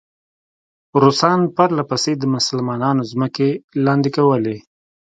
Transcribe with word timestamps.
روسان 1.03 1.39
پرله 1.55 1.83
پسې 1.89 2.13
د 2.17 2.23
مسلمانانو 2.35 3.01
ځمکې 3.11 3.49
لاندې 3.85 4.09
کولې. 4.17 4.57